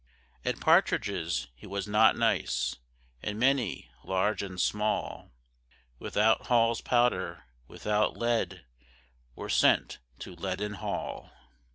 [0.43, 2.77] At partridges he was not nice;
[3.21, 5.29] And many, large and small,
[5.99, 8.65] Without Hall's powder, without lead,
[9.35, 11.29] Were sent to Leaden Hall.